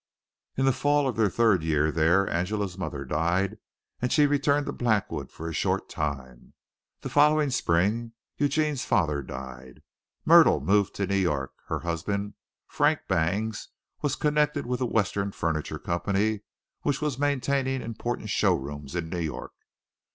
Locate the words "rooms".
18.55-18.95